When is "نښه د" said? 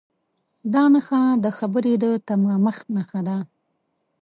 0.93-1.45